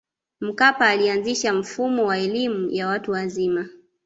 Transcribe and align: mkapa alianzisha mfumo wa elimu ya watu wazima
mkapa 0.41 0.89
alianzisha 0.89 1.53
mfumo 1.53 2.05
wa 2.05 2.17
elimu 2.17 2.69
ya 2.71 2.87
watu 2.87 3.11
wazima 3.11 3.69